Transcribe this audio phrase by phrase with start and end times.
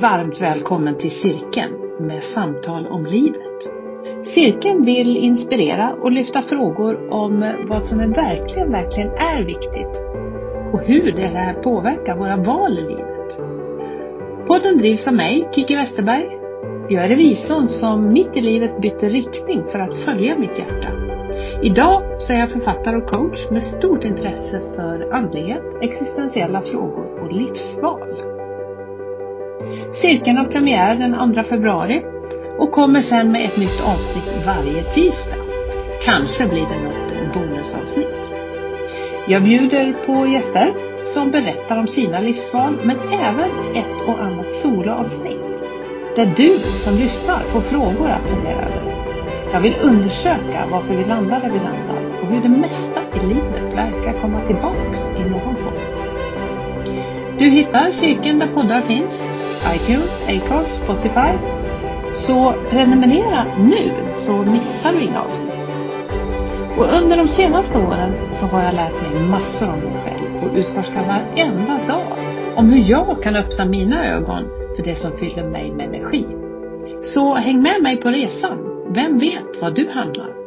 [0.00, 3.72] Varmt välkommen till Cirkeln med samtal om livet.
[4.34, 10.02] Cirkeln vill inspirera och lyfta frågor om vad som är verkligen, verkligen är viktigt
[10.72, 13.36] och hur det här påverkar våra val i livet.
[14.46, 16.26] Podden drivs av mig, Kiki Westerberg.
[16.88, 20.88] Jag är revisorn som mitt i livet bytte riktning för att följa mitt hjärta.
[21.62, 27.32] Idag så är jag författare och coach med stort intresse för andlighet, existentiella frågor och
[27.32, 28.31] livsval.
[29.92, 32.02] Cirkeln har premiär den 2 februari
[32.58, 35.36] och kommer sen med ett nytt avsnitt varje tisdag.
[36.04, 38.32] Kanske blir det något bonusavsnitt.
[39.28, 40.72] Jag bjuder på gäster
[41.04, 45.40] som berättar om sina livsval men även ett och annat soloavsnitt
[46.16, 48.92] där du som lyssnar får frågor att fundera över.
[49.52, 53.74] Jag vill undersöka varför vi landar där vi landar och hur det mesta i livet
[53.74, 55.92] verkar komma tillbaks i någon form.
[57.38, 59.41] Du hittar cirkeln där poddar finns
[59.74, 61.32] iTunes, Acast, Spotify.
[62.10, 65.52] Så prenumerera nu så missar du inga avsnitt.
[66.78, 70.56] Och under de senaste åren så har jag lärt mig massor om mig själv och
[70.56, 72.18] utforskar varenda dag
[72.56, 74.44] om hur jag kan öppna mina ögon
[74.76, 76.26] för det som fyller mig med energi.
[77.00, 78.58] Så häng med mig på resan.
[78.88, 80.41] Vem vet vad du handlar?